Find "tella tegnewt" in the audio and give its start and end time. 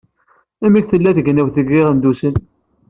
0.87-1.55